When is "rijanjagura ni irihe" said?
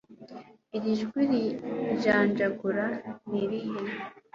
1.31-3.79